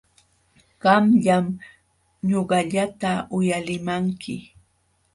Qamllam 0.81 1.45
ñuqallata 2.29 3.11
uyalimanki. 3.35 4.35